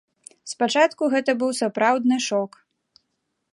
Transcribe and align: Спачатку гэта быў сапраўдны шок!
Спачатку 0.51 1.09
гэта 1.13 1.31
быў 1.43 1.51
сапраўдны 1.61 2.19
шок! 2.31 2.51